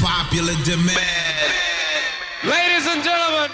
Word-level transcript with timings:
popular 0.00 0.54
demand. 0.64 1.52
Ladies 2.42 2.86
and 2.86 3.04
gentlemen, 3.04 3.50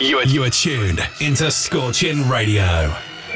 You 0.00 0.18
are, 0.18 0.24
you 0.24 0.42
are 0.44 0.50
tuned 0.50 1.00
into 1.20 1.50
Scorching 1.50 2.26
Radio. 2.28 2.64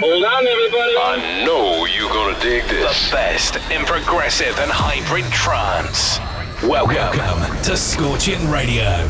Hold 0.00 0.24
on, 0.24 0.46
everybody. 0.46 0.96
I 0.96 1.44
know 1.44 1.84
you're 1.84 2.08
gonna 2.08 2.40
dig 2.40 2.64
this. 2.64 3.10
The 3.10 3.14
best 3.16 3.56
in 3.70 3.84
progressive 3.84 4.58
and 4.60 4.70
hybrid 4.70 5.24
trance. 5.30 6.18
Welcome, 6.62 6.94
Welcome 6.96 7.62
to 7.64 7.76
Scorching 7.76 8.50
Radio. 8.50 9.08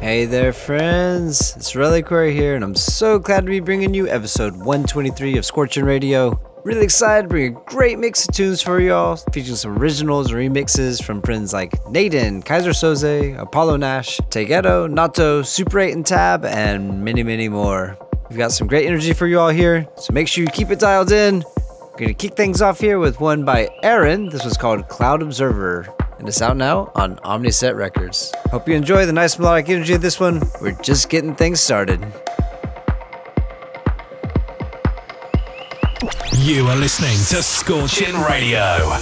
Hey 0.00 0.24
there, 0.24 0.52
friends. 0.52 1.54
It's 1.56 1.76
Reliquary 1.76 2.32
here, 2.34 2.54
and 2.54 2.64
I'm 2.64 2.74
so 2.74 3.18
glad 3.18 3.44
to 3.44 3.50
be 3.50 3.60
bringing 3.60 3.94
you 3.94 4.08
episode 4.08 4.52
123 4.56 5.36
of 5.36 5.44
Scorching 5.44 5.84
Radio. 5.84 6.40
Really 6.68 6.84
excited 6.84 7.22
to 7.22 7.28
bring 7.28 7.56
a 7.56 7.60
great 7.60 7.98
mix 7.98 8.28
of 8.28 8.34
tunes 8.34 8.60
for 8.60 8.78
y'all, 8.78 9.16
featuring 9.32 9.56
some 9.56 9.78
originals 9.78 10.30
and 10.30 10.38
remixes 10.38 11.02
from 11.02 11.22
friends 11.22 11.54
like 11.54 11.72
Naden, 11.88 12.42
Kaiser 12.42 12.72
Souzai, 12.72 13.38
Apollo 13.38 13.78
Nash, 13.78 14.18
Tegeto, 14.28 14.86
Nato, 14.86 15.40
Super 15.40 15.80
8 15.80 15.94
and 15.94 16.04
Tab, 16.04 16.44
and 16.44 17.02
many, 17.02 17.22
many 17.22 17.48
more. 17.48 17.96
We've 18.28 18.36
got 18.36 18.52
some 18.52 18.66
great 18.66 18.84
energy 18.86 19.14
for 19.14 19.26
you 19.26 19.40
all 19.40 19.48
here, 19.48 19.88
so 19.96 20.12
make 20.12 20.28
sure 20.28 20.44
you 20.44 20.50
keep 20.50 20.68
it 20.68 20.78
dialed 20.78 21.10
in. 21.10 21.42
We're 21.92 22.00
gonna 22.00 22.12
kick 22.12 22.36
things 22.36 22.60
off 22.60 22.78
here 22.78 22.98
with 22.98 23.18
one 23.18 23.46
by 23.46 23.70
Aaron. 23.82 24.28
This 24.28 24.44
was 24.44 24.58
called 24.58 24.88
Cloud 24.88 25.22
Observer, 25.22 25.88
and 26.18 26.28
it's 26.28 26.42
out 26.42 26.58
now 26.58 26.92
on 26.94 27.16
Omniset 27.20 27.76
Records. 27.76 28.30
Hope 28.50 28.68
you 28.68 28.74
enjoy 28.74 29.06
the 29.06 29.12
nice 29.14 29.38
melodic 29.38 29.70
energy 29.70 29.94
of 29.94 30.02
this 30.02 30.20
one. 30.20 30.42
We're 30.60 30.72
just 30.82 31.08
getting 31.08 31.34
things 31.34 31.60
started. 31.60 32.04
You 36.38 36.68
are 36.68 36.76
listening 36.76 37.18
to 37.36 37.42
Scorching 37.42 38.14
Radio. 38.14 38.96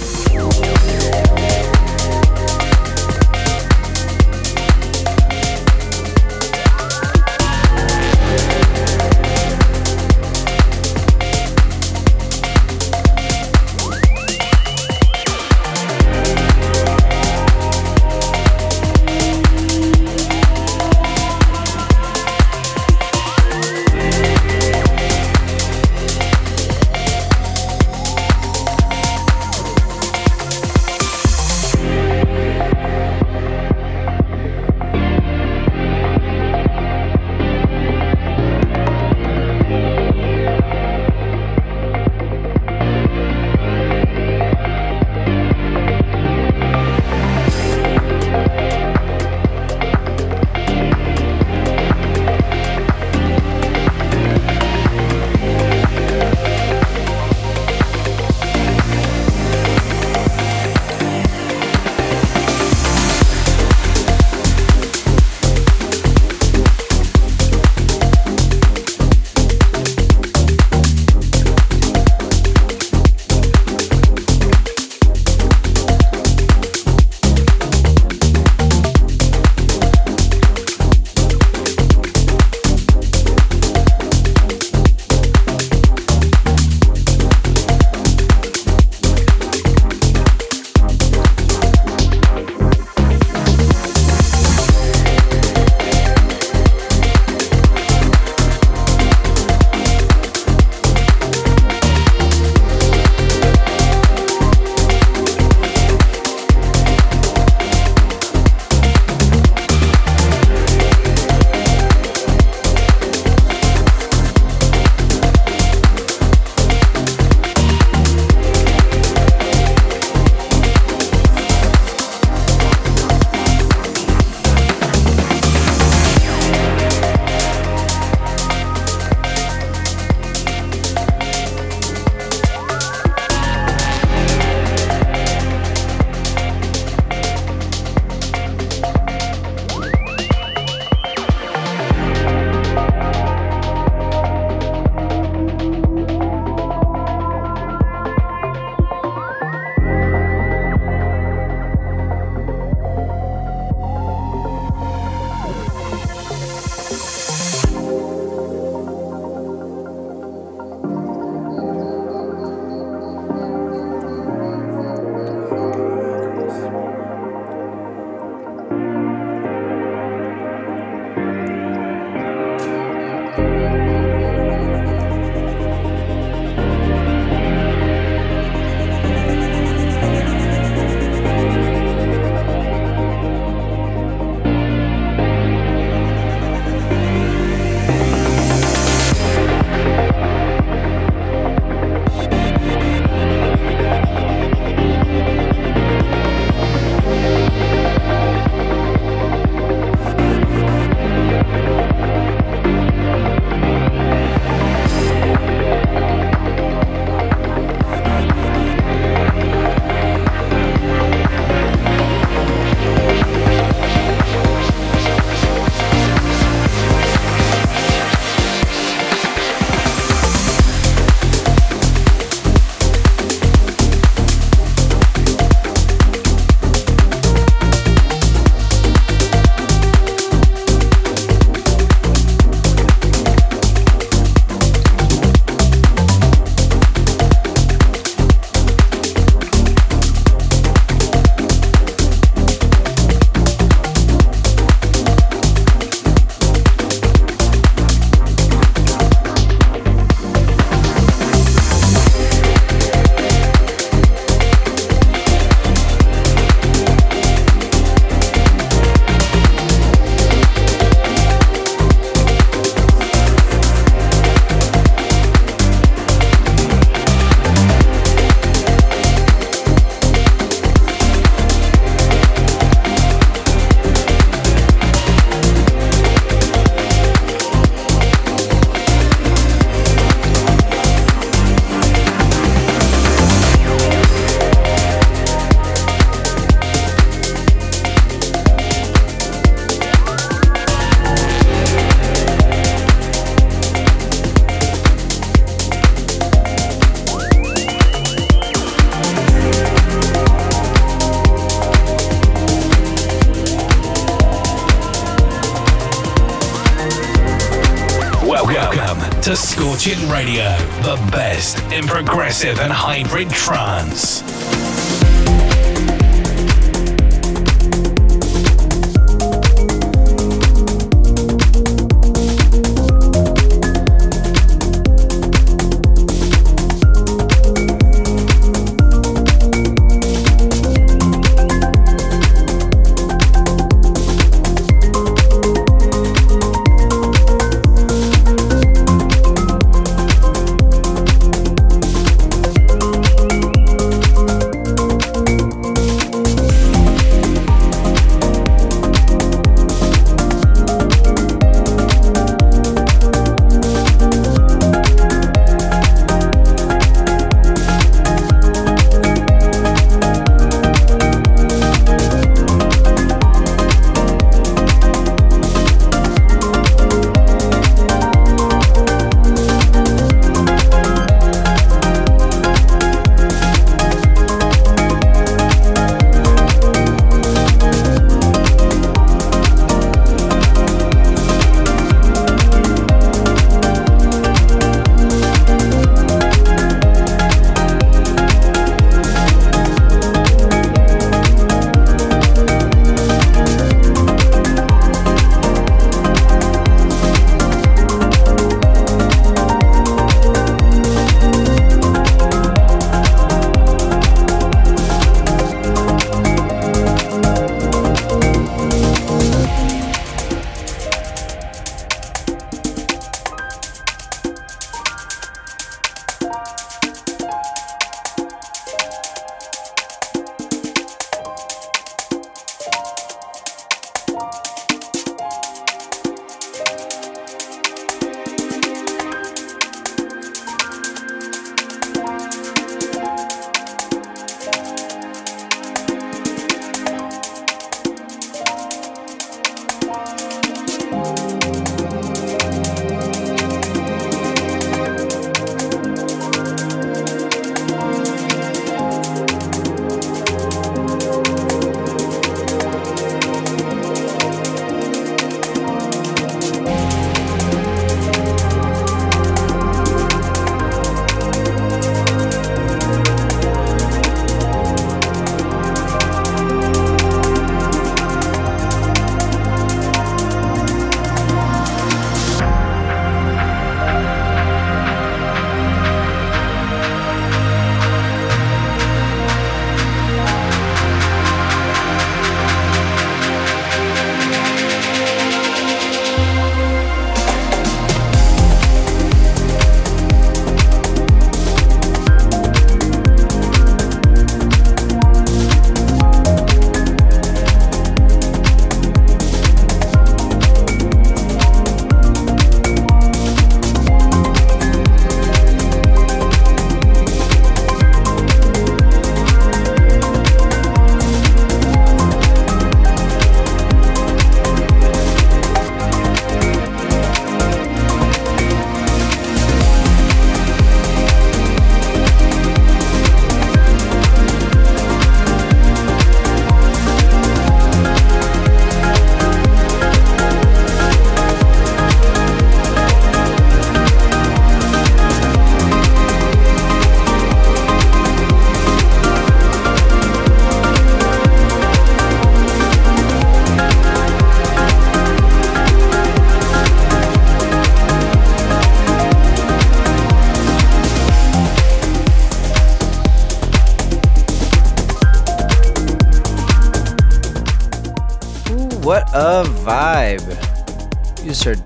Best 311.37 311.61
in 311.71 311.85
progressive 311.85 312.59
and 312.59 312.73
hybrid 312.73 313.29
trance. 313.29 314.26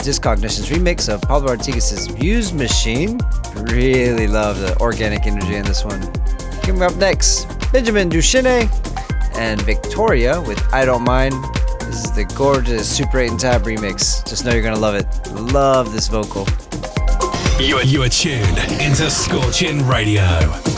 Discognition's 0.04 0.70
remix 0.70 1.14
of 1.14 1.22
Pablo 1.22 1.56
Artigas' 1.56 2.20
Muse 2.20 2.54
Machine. 2.54 3.20
Really 3.56 4.28
love 4.28 4.60
the 4.60 4.78
organic 4.80 5.28
energy 5.28 5.56
in 5.56 5.66
this 5.66 5.86
one. 5.86 6.02
Coming 6.62 6.82
up 6.82 6.96
next, 6.96 7.46
Benjamin 7.72 8.10
Duchenne 8.10 8.70
and 9.36 9.62
Victoria 9.62 10.42
with 10.42 10.62
I 10.74 10.86
Don't 10.86 11.04
Mind. 11.04 11.34
This 11.82 12.06
is 12.06 12.12
the 12.14 12.26
gorgeous 12.36 12.90
Super 12.90 13.20
8 13.20 13.32
and 13.32 13.40
Tab 13.40 13.64
remix. 13.64 14.28
Just 14.28 14.46
know 14.46 14.54
you're 14.54 14.64
gonna 14.64 14.80
love 14.80 14.96
it. 14.96 15.06
Love 15.34 15.92
this 15.92 16.08
vocal. 16.08 16.48
You 17.60 17.78
are, 17.78 17.84
you 17.84 18.02
are 18.04 18.10
tuned 18.10 18.58
into 18.82 19.10
Scorching 19.10 19.88
Radio. 19.88 20.71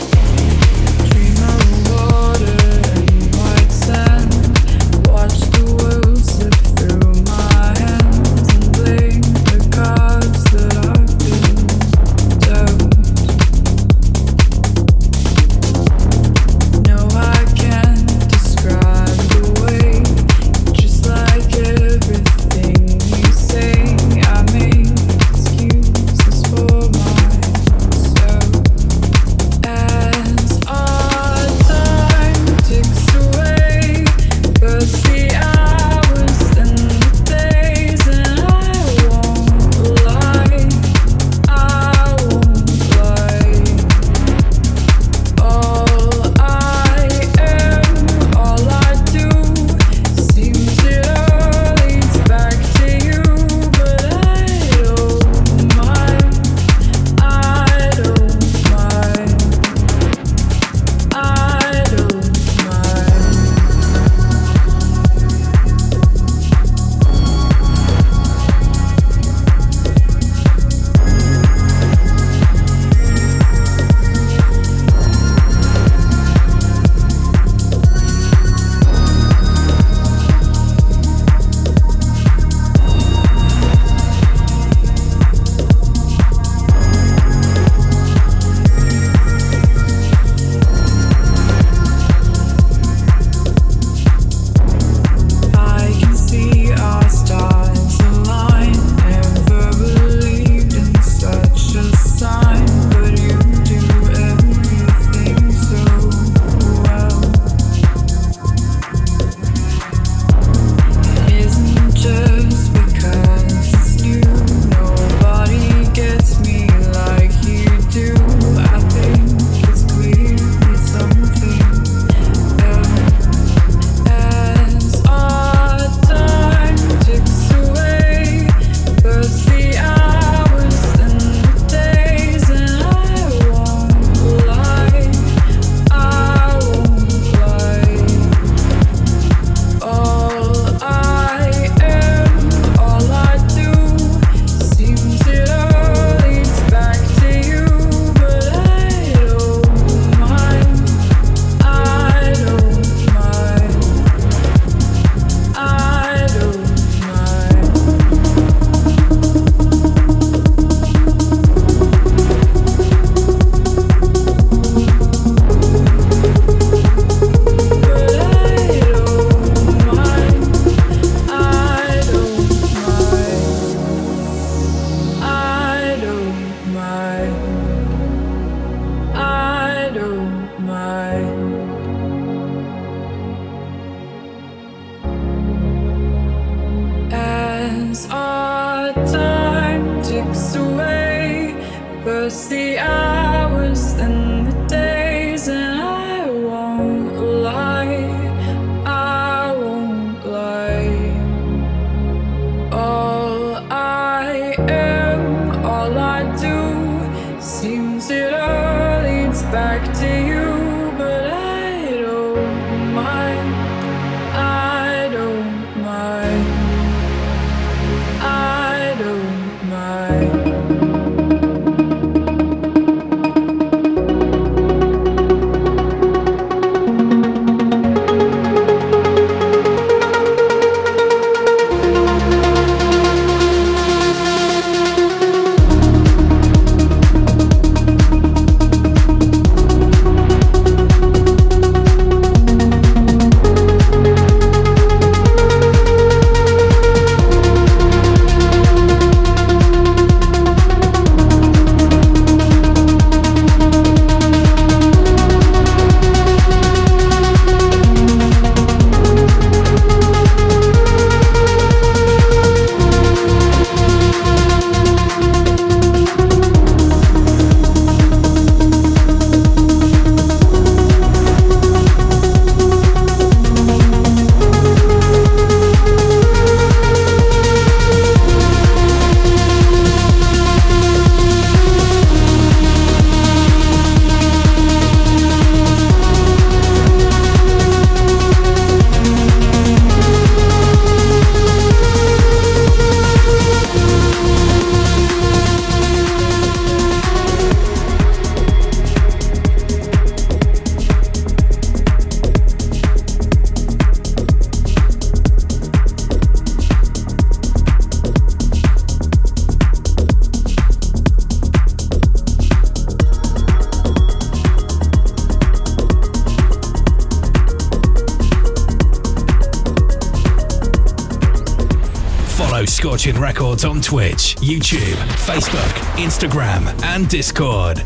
On 323.64 323.80
Twitch, 323.80 324.36
YouTube, 324.36 324.96
Facebook, 325.26 325.72
Instagram, 325.96 326.66
and 326.84 327.08
Discord. 327.08 327.78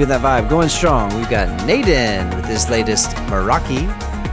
keeping 0.00 0.08
that 0.08 0.22
vibe 0.22 0.48
going 0.48 0.70
strong. 0.70 1.14
We've 1.14 1.28
got 1.28 1.66
Naden 1.66 2.34
with 2.34 2.46
his 2.46 2.70
latest 2.70 3.10
Meraki. 3.28 3.86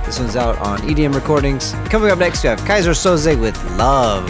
This 0.05 0.17
one's 0.17 0.37
out 0.37 0.57
on 0.59 0.79
EDM 0.79 1.13
Recordings. 1.13 1.73
Coming 1.89 2.09
up 2.09 2.19
next, 2.19 2.41
we 2.41 2.47
have 2.47 2.59
Kaiser 2.59 2.91
Souzai 2.91 3.37
with 3.37 3.61
Love. 3.71 4.27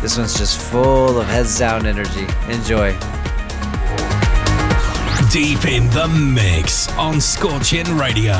This 0.00 0.16
one's 0.16 0.38
just 0.38 0.56
full 0.56 1.18
of 1.18 1.26
heads 1.26 1.58
down 1.58 1.84
energy. 1.84 2.28
Enjoy. 2.48 2.92
Deep 5.32 5.64
in 5.66 5.90
the 5.90 6.06
mix 6.06 6.88
on 6.96 7.20
Scorching 7.20 7.96
Radio. 7.96 8.36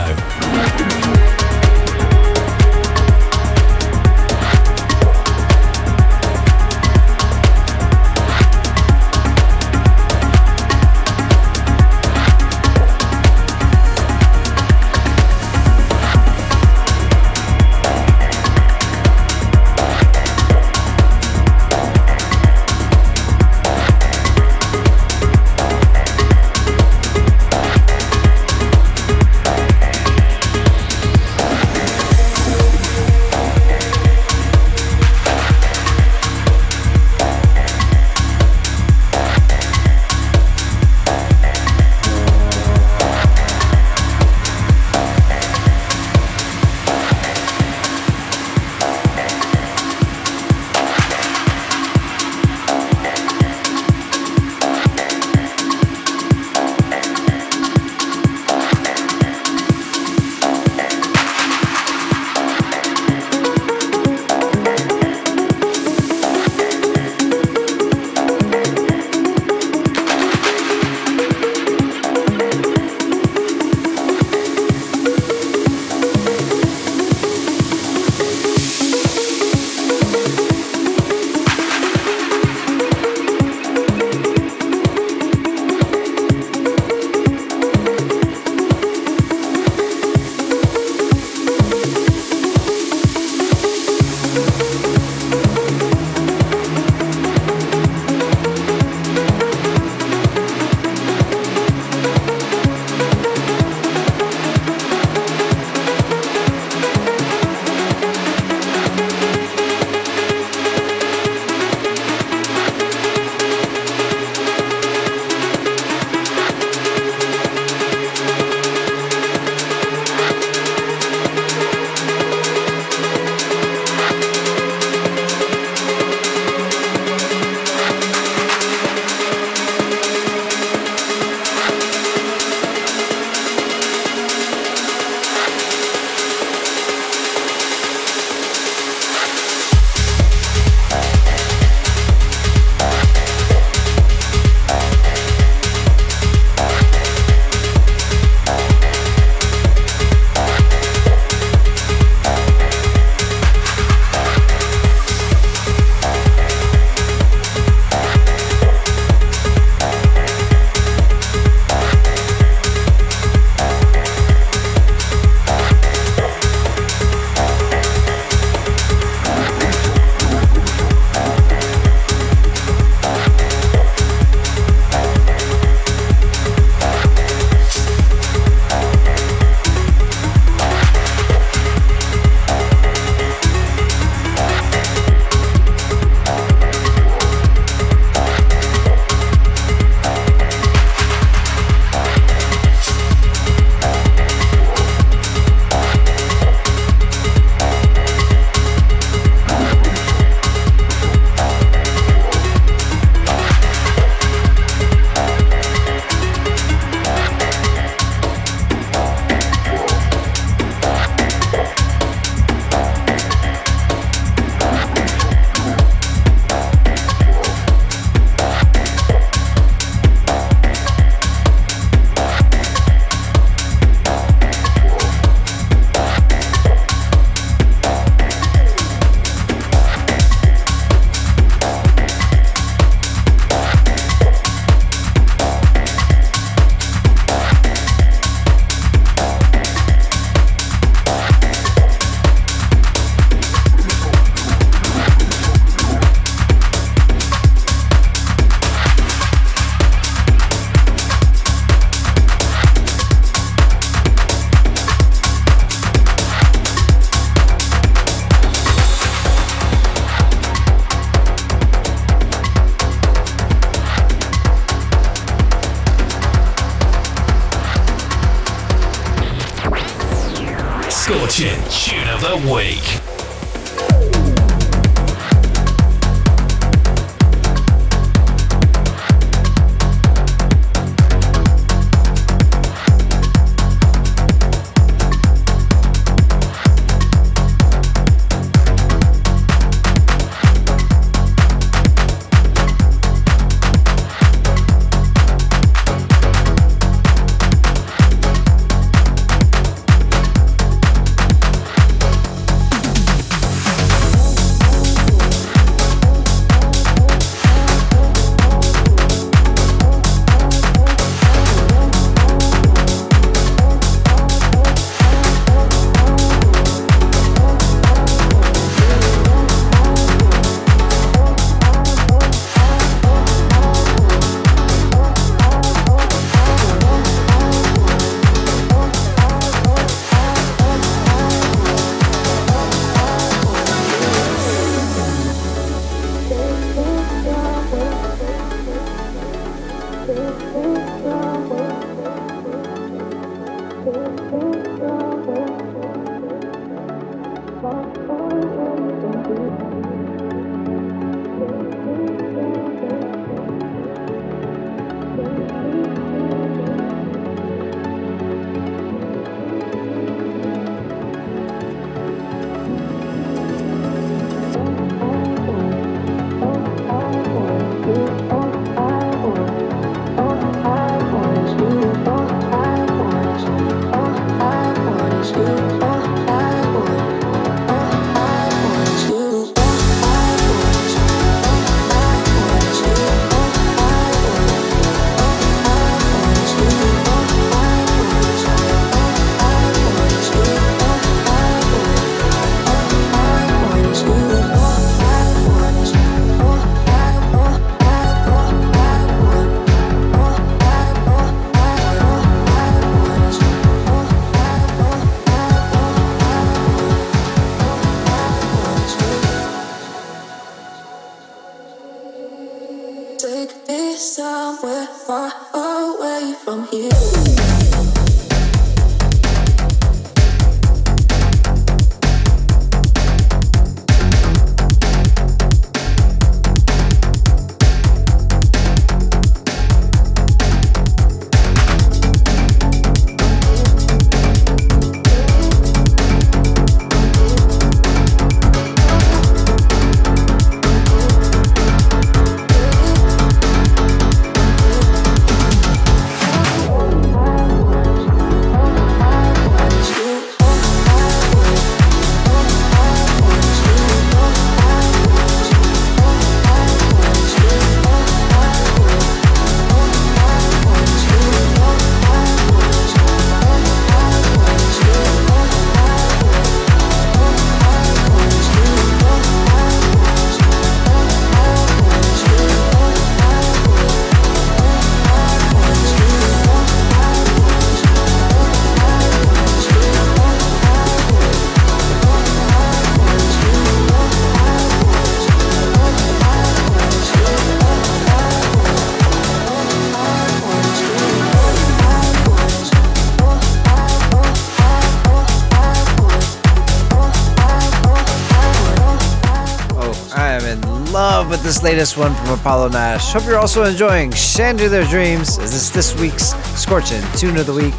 This 501.58 501.64
latest 501.64 501.96
one 501.96 502.14
from 502.14 502.38
Apollo 502.38 502.68
Nash. 502.68 503.12
Hope 503.12 503.24
you're 503.24 503.38
also 503.38 503.64
enjoying 503.64 504.12
Chandelier 504.12 504.84
Dreams 504.84 505.38
as 505.38 505.52
this 505.52 505.70
this 505.70 506.00
week's 506.00 506.34
Scorching 506.60 507.02
Tune 507.16 507.36
of 507.36 507.46
the 507.46 507.52
Week. 507.52 507.74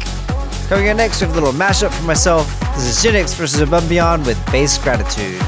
Coming 0.68 0.86
in 0.86 0.96
next, 0.96 1.20
we 1.20 1.26
have 1.26 1.36
a 1.36 1.40
little 1.40 1.58
mashup 1.58 1.90
for 1.90 2.04
myself. 2.04 2.46
This 2.74 3.04
is 3.04 3.04
Genix 3.04 3.34
versus 3.34 3.60
Above 3.60 3.88
Beyond 3.88 4.26
with 4.26 4.44
Bass 4.52 4.76
Gratitude. 4.78 5.40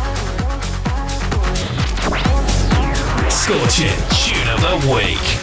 Scorching 3.31 3.99
Tune 4.11 4.49
of 4.49 4.61
the 4.61 4.95
Week. 4.95 5.42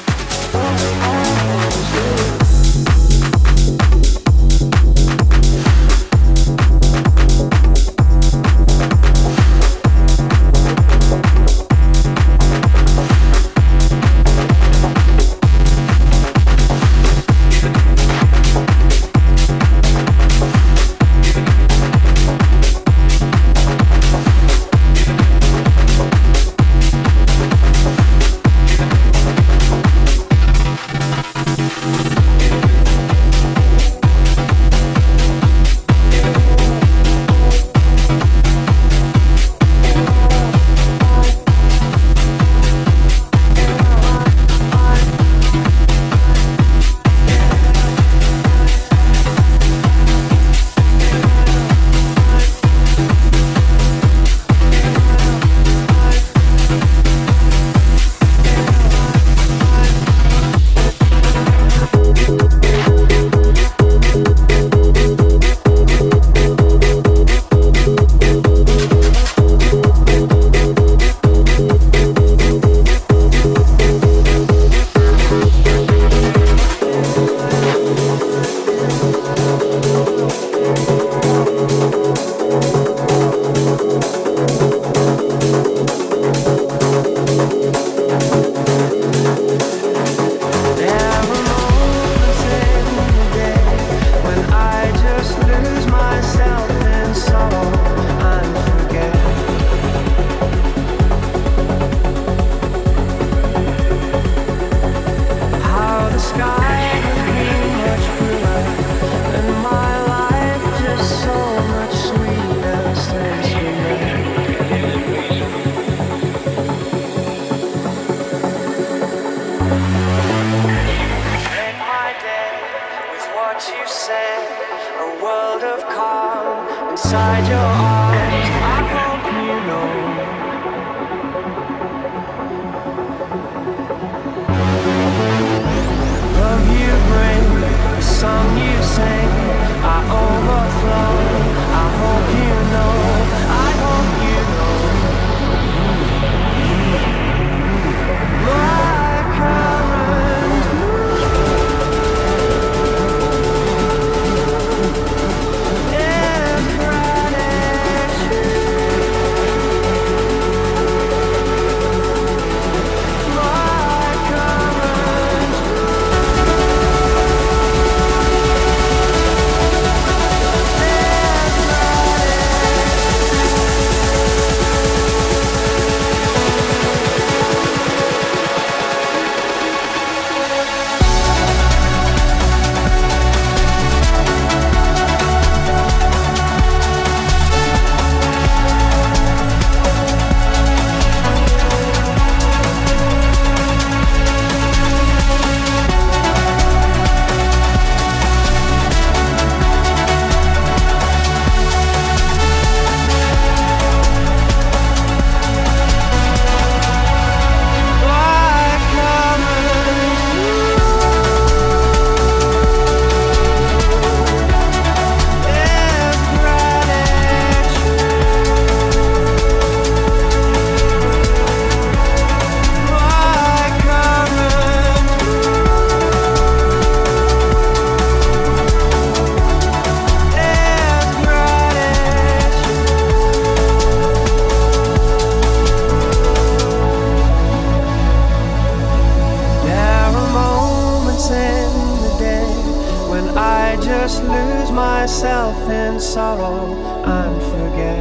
Myself 245.29 245.69
in 245.69 245.99
sorrow 245.99 246.73
and 247.05 247.41
forget. 247.51 247.99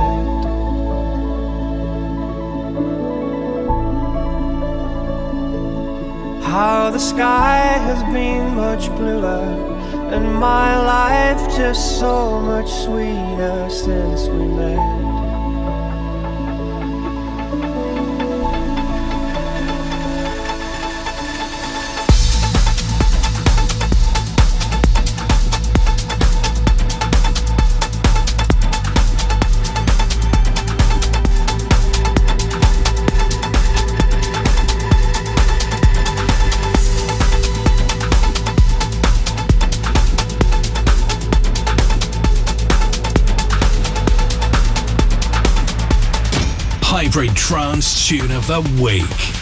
How 6.43 6.91
the 6.91 6.99
sky 6.99 7.59
has 7.87 8.03
been 8.14 8.55
much 8.57 8.88
bluer, 8.97 9.45
and 10.14 10.35
my 10.35 10.79
life 10.79 11.55
just 11.55 11.99
so 12.01 12.41
much 12.41 12.71
sweeter 12.85 13.69
since 13.69 14.29
we 14.29 14.47
met. 14.47 15.08
Trance 47.49 48.07
Tune 48.07 48.31
of 48.31 48.47
the 48.47 48.61
Week. 48.83 49.38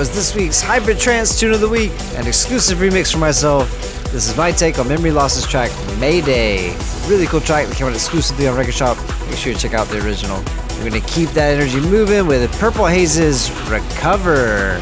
Was 0.00 0.14
this 0.14 0.34
week's 0.34 0.62
Hybrid 0.62 0.98
Trance 0.98 1.38
Tune 1.38 1.52
of 1.52 1.60
the 1.60 1.68
Week, 1.68 1.90
an 2.14 2.26
exclusive 2.26 2.78
remix 2.78 3.12
for 3.12 3.18
myself. 3.18 3.70
This 4.10 4.30
is 4.30 4.34
my 4.34 4.50
take 4.50 4.78
on 4.78 4.88
Memory 4.88 5.10
Losses 5.10 5.46
track 5.46 5.70
Mayday. 5.98 6.74
Really 7.06 7.26
cool 7.26 7.42
track 7.42 7.66
that 7.66 7.76
came 7.76 7.86
out 7.86 7.92
exclusively 7.92 8.48
on 8.48 8.56
Record 8.56 8.72
Shop. 8.72 8.96
Make 9.28 9.36
sure 9.36 9.52
you 9.52 9.58
check 9.58 9.74
out 9.74 9.88
the 9.88 10.02
original. 10.02 10.42
We're 10.78 10.88
gonna 10.88 11.06
keep 11.06 11.28
that 11.32 11.54
energy 11.54 11.80
moving 11.80 12.26
with 12.26 12.50
Purple 12.58 12.86
Haze's 12.86 13.50
Recover. 13.68 14.80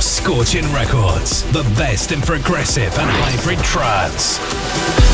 Scorching 0.00 0.64
Records, 0.72 1.42
the 1.52 1.64
best 1.76 2.10
in 2.10 2.22
progressive 2.22 2.98
and 2.98 3.10
hybrid 3.10 3.58
trance. 3.58 5.11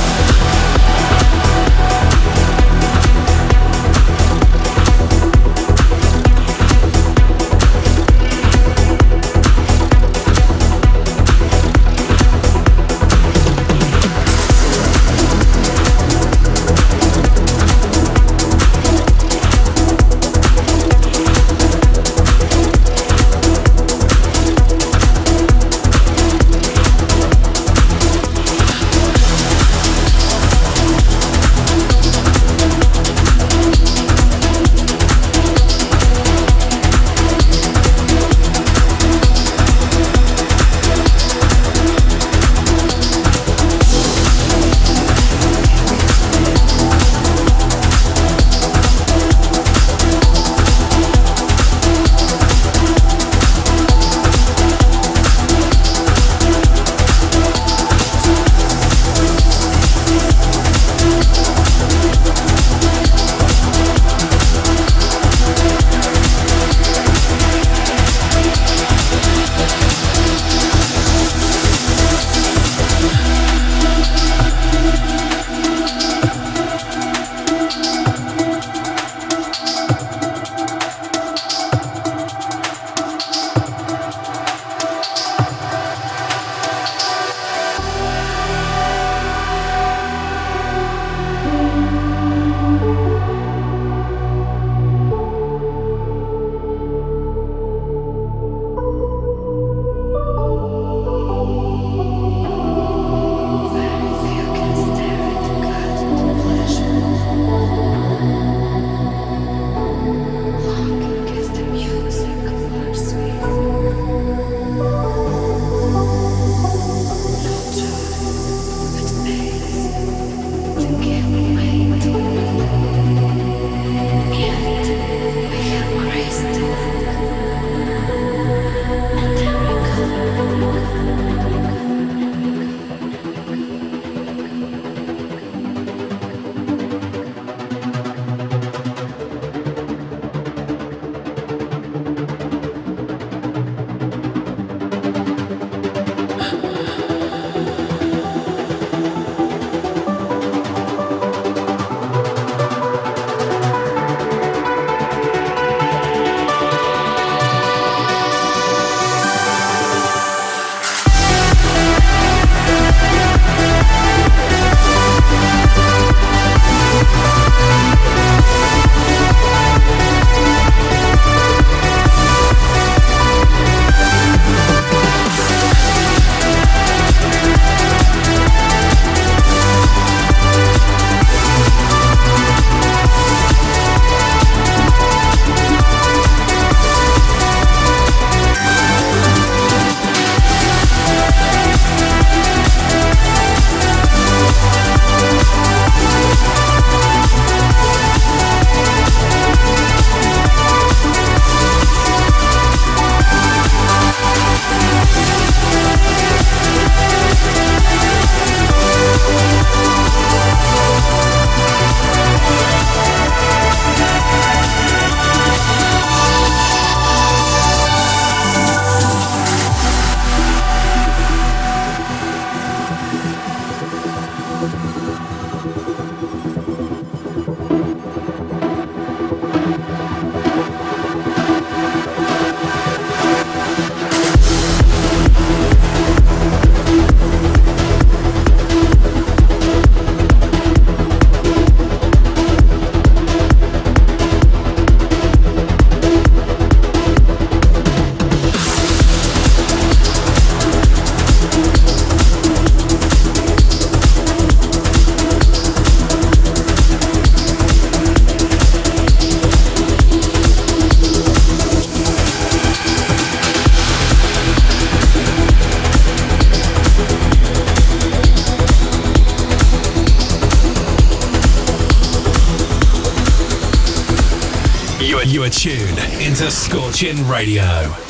Are 275.45 275.51
tuned 275.51 275.99
into 276.21 276.51
Scorching 276.51 277.27
Radio. 277.29 278.08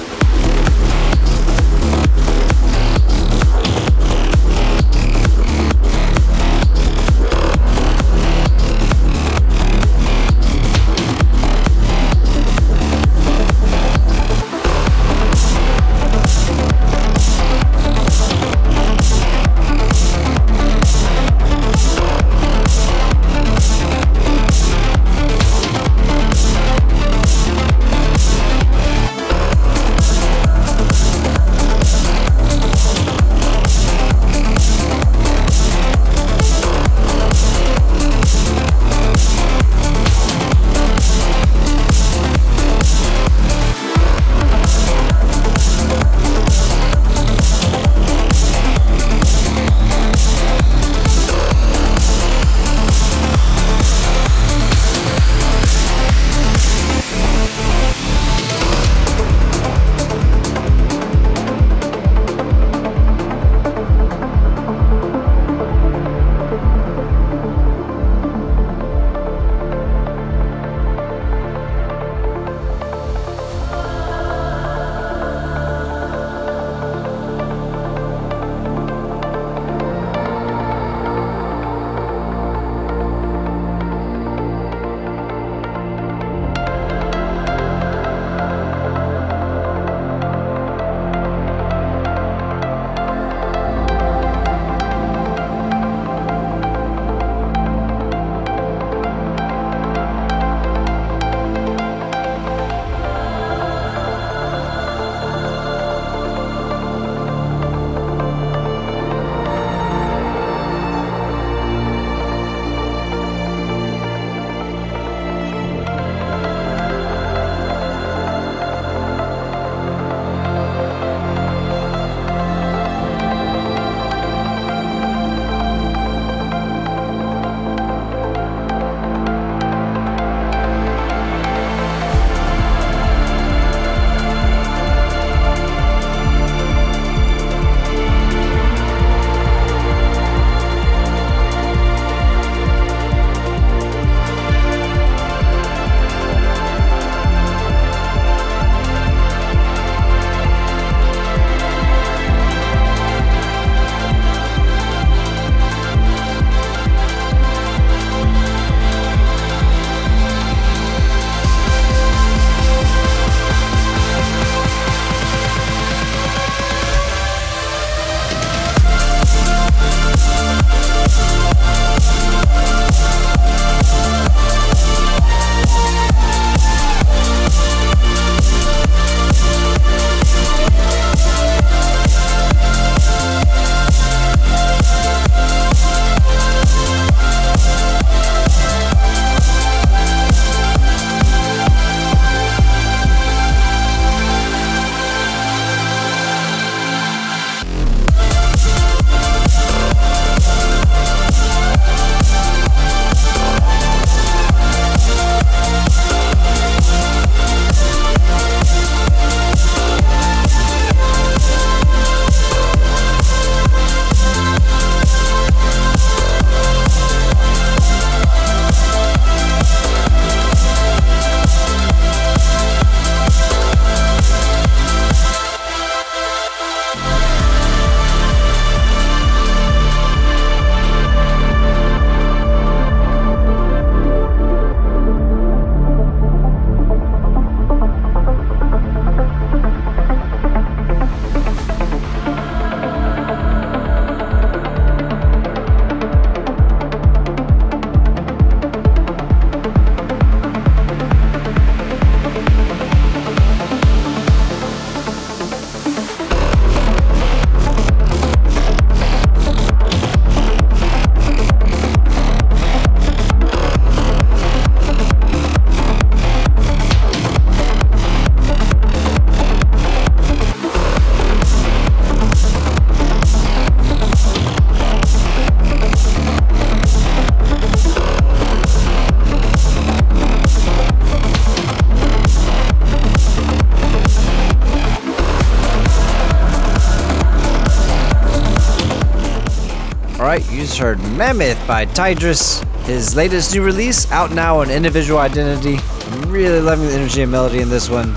Heard 290.78 290.98
Mammoth 291.16 291.66
by 291.66 291.86
Tidris. 291.86 292.64
his 292.84 293.16
latest 293.16 293.52
new 293.52 293.62
release, 293.64 294.10
out 294.12 294.30
now 294.32 294.60
on 294.60 294.70
Individual 294.70 295.18
Identity. 295.18 295.78
I'm 296.06 296.30
really 296.30 296.60
loving 296.60 296.86
the 296.86 296.92
energy 296.92 297.22
and 297.22 297.32
melody 297.32 297.60
in 297.60 297.68
this 297.68 297.90
one. 297.90 298.14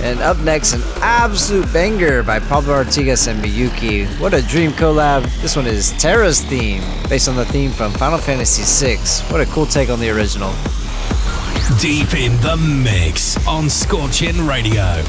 And 0.00 0.20
up 0.20 0.38
next, 0.38 0.74
an 0.74 0.82
absolute 1.00 1.72
banger 1.72 2.22
by 2.22 2.38
Pablo 2.38 2.82
Artigas 2.82 3.28
and 3.28 3.42
Miyuki. 3.42 4.06
What 4.20 4.34
a 4.34 4.42
dream 4.42 4.72
collab. 4.72 5.22
This 5.40 5.56
one 5.56 5.66
is 5.66 5.92
Terra's 5.92 6.42
theme, 6.42 6.82
based 7.08 7.28
on 7.28 7.36
the 7.36 7.46
theme 7.46 7.70
from 7.70 7.92
Final 7.92 8.18
Fantasy 8.18 8.62
VI. 8.62 9.00
What 9.32 9.40
a 9.40 9.46
cool 9.46 9.66
take 9.66 9.88
on 9.88 9.98
the 9.98 10.10
original. 10.10 10.52
Deep 11.80 12.14
in 12.14 12.32
the 12.42 12.56
mix 12.56 13.44
on 13.46 13.70
Scorching 13.70 14.46
Radio. 14.46 15.02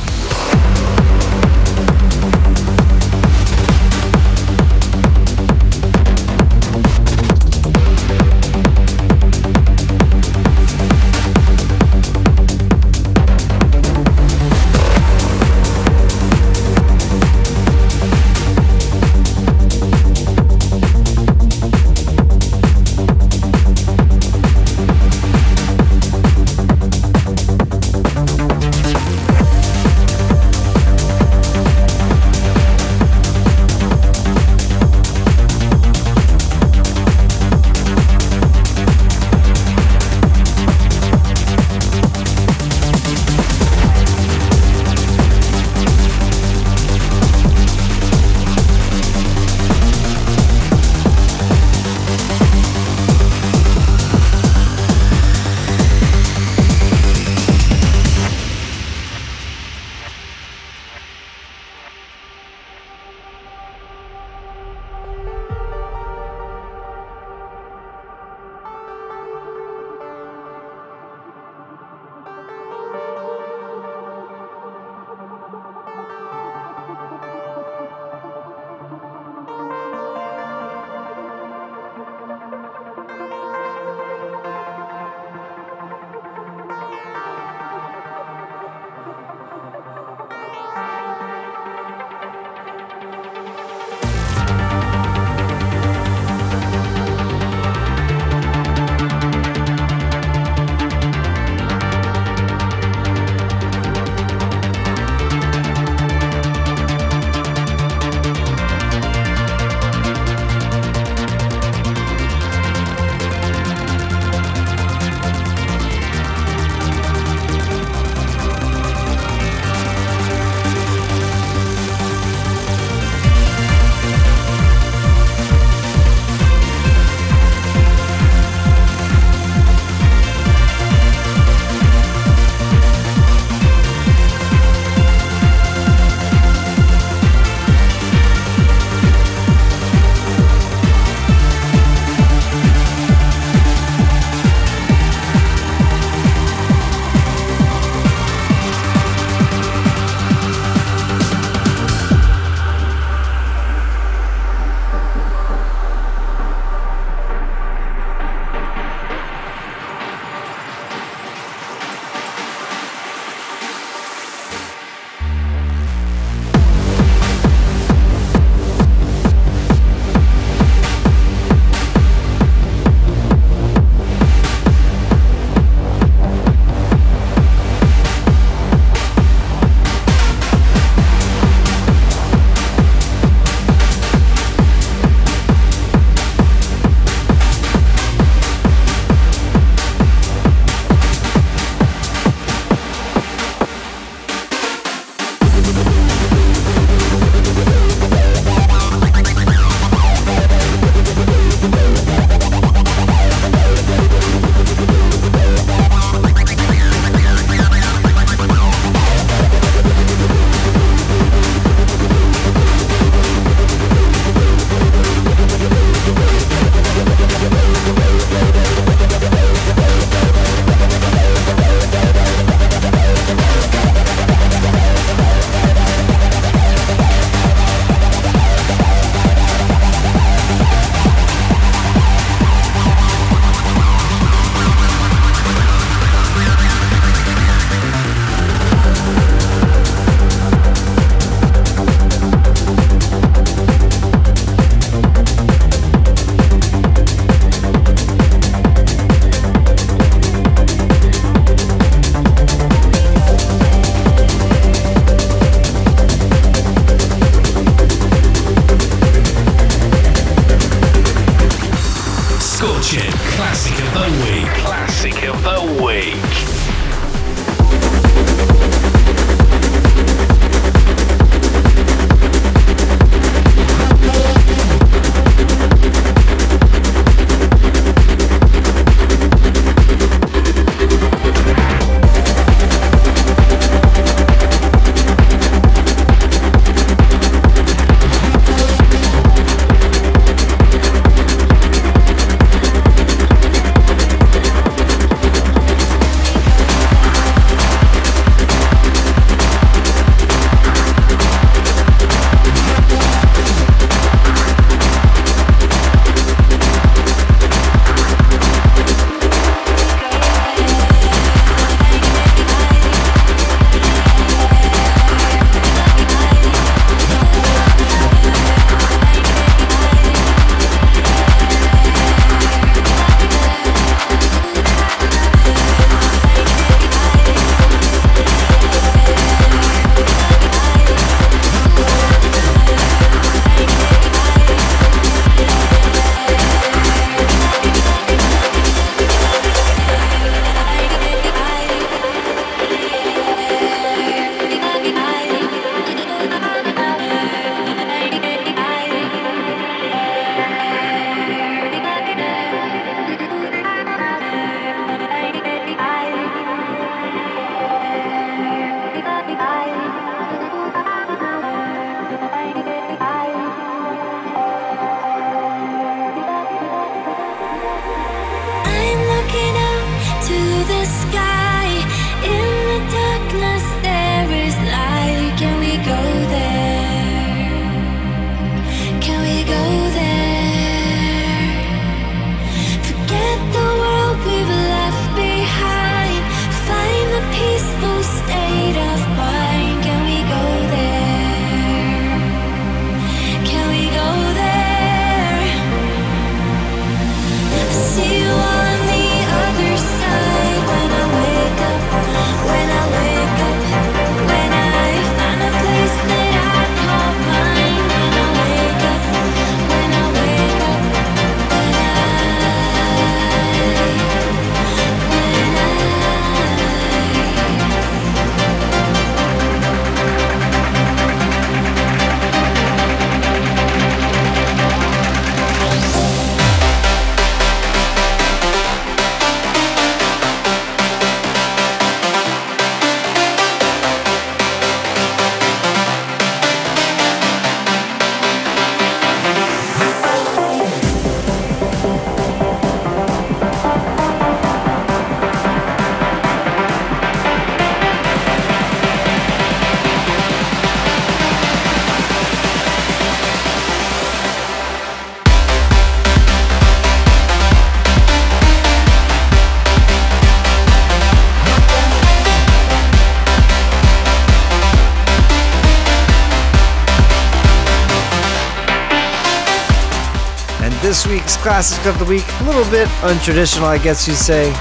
This 470.93 471.07
week's 471.07 471.37
Classic 471.37 471.83
of 471.87 471.97
the 471.97 472.05
Week. 472.05 472.23
A 472.41 472.43
little 472.43 472.69
bit 472.69 472.87
untraditional, 473.01 473.63
I 473.63 473.79
guess 473.79 474.07
you'd 474.07 474.13
say. 474.13 474.51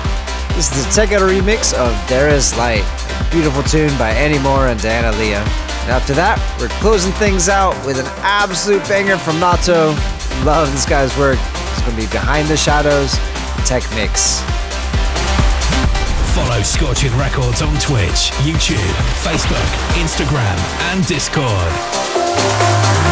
This 0.57 0.75
is 0.75 0.87
the 0.87 0.91
Tech 0.91 1.13
Out 1.13 1.21
remix 1.21 1.75
of 1.75 1.93
There 2.09 2.31
Is 2.31 2.57
Light, 2.57 2.89
beautiful 3.31 3.63
tune 3.65 3.95
by 3.99 4.13
Andy 4.13 4.39
Moor 4.39 4.69
and 4.69 4.81
Diana 4.81 5.15
Leah. 5.19 5.45
And 5.85 5.91
after 5.93 6.15
that, 6.15 6.41
we're 6.59 6.73
closing 6.81 7.13
things 7.21 7.51
out 7.51 7.77
with 7.85 8.01
an 8.01 8.07
absolute 8.25 8.81
banger 8.89 9.19
from 9.19 9.41
Nato. 9.41 9.93
Love 10.49 10.73
this 10.73 10.87
guy's 10.87 11.15
work. 11.19 11.37
It's 11.37 11.83
going 11.83 11.97
to 11.97 12.01
be 12.01 12.09
Behind 12.09 12.49
the 12.49 12.57
Shadows, 12.57 13.13
Tech 13.69 13.85
Mix. 13.93 14.41
Follow 16.33 16.65
Scorching 16.65 17.13
Records 17.21 17.61
on 17.61 17.77
Twitch, 17.77 18.33
YouTube, 18.41 18.97
Facebook, 19.21 19.69
Instagram, 20.01 20.57
and 20.89 21.05
Discord. 21.05 23.12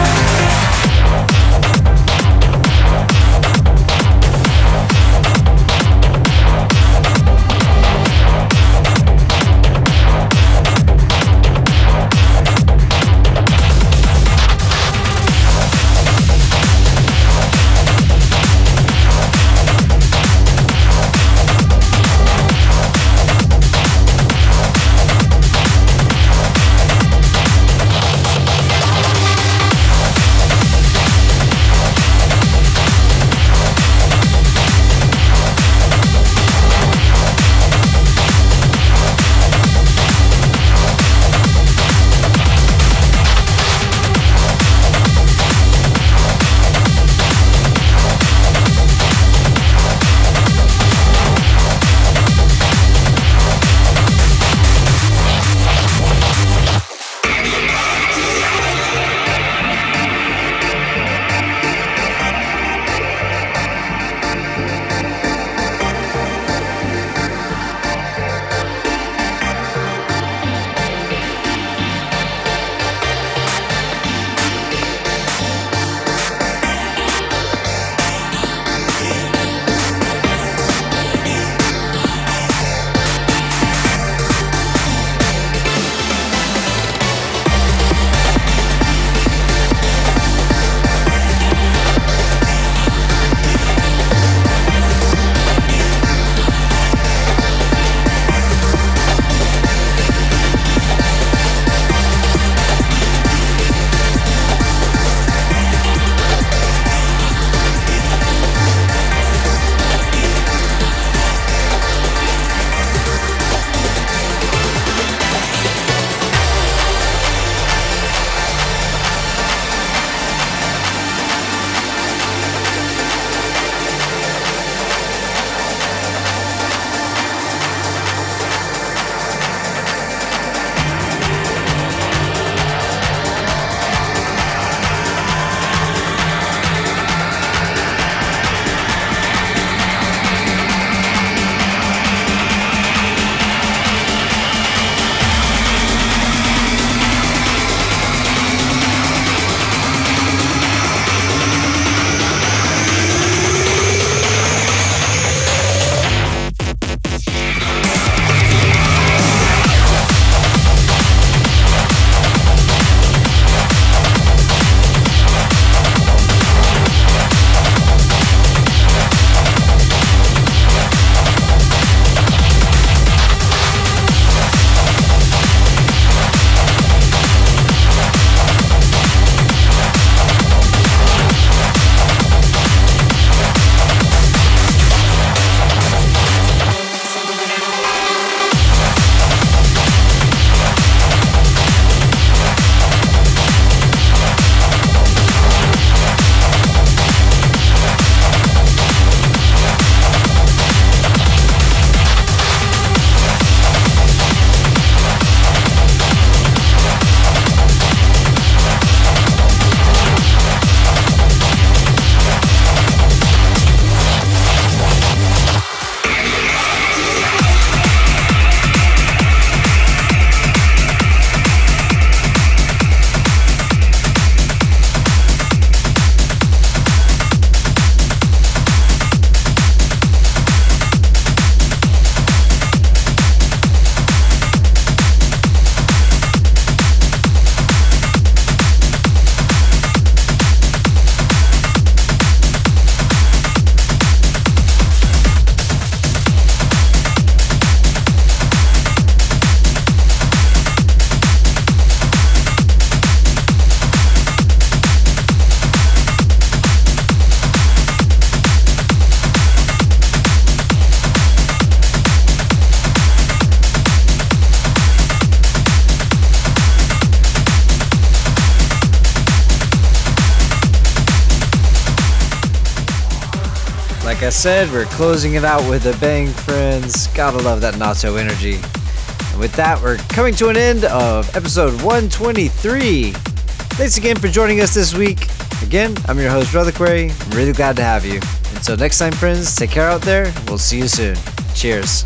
Said, 274.41 274.73
we're 274.73 274.87
closing 274.87 275.35
it 275.35 275.45
out 275.45 275.69
with 275.69 275.85
a 275.85 275.95
bang, 276.01 276.27
friends. 276.27 277.09
Gotta 277.09 277.37
love 277.37 277.61
that 277.61 277.77
Nato 277.77 278.17
energy. 278.17 278.55
And 278.55 279.39
with 279.39 279.53
that, 279.57 279.79
we're 279.83 279.99
coming 280.09 280.35
to 280.37 280.49
an 280.49 280.57
end 280.57 280.87
of 280.87 281.29
episode 281.37 281.75
123. 281.83 283.13
Thanks 283.13 283.99
again 283.99 284.17
for 284.17 284.29
joining 284.29 284.63
us 284.63 284.73
this 284.73 284.95
week. 284.95 285.27
Again, 285.63 285.95
I'm 286.09 286.19
your 286.19 286.31
host, 286.31 286.55
Reliquary. 286.55 287.11
I'm 287.11 287.31
really 287.33 287.53
glad 287.53 287.77
to 287.77 287.83
have 287.83 288.07
you. 288.07 288.19
Until 288.55 288.79
next 288.79 288.99
time, 288.99 289.13
friends, 289.13 289.55
take 289.55 289.73
care 289.73 289.91
out 289.91 290.01
there. 290.01 290.33
We'll 290.47 290.57
see 290.57 290.79
you 290.79 290.89
soon. 290.89 291.17
Cheers. 291.55 292.05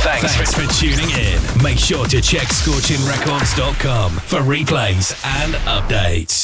Thanks, 0.00 0.36
Thanks 0.36 0.54
for 0.54 0.66
tuning 0.80 1.10
in. 1.10 1.62
Make 1.62 1.78
sure 1.78 2.06
to 2.06 2.22
check 2.22 2.48
scorchingrecords.com 2.48 4.12
for 4.12 4.40
replays 4.40 5.22
and 5.42 5.52
updates. 5.66 6.35